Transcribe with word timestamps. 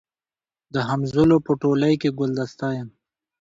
د 0.73 0.75
همزولو 0.89 1.37
په 1.45 1.51
ټولۍ 1.61 1.93
کي 2.01 2.09
ګلدسته 2.19 2.67
یم 2.77 2.89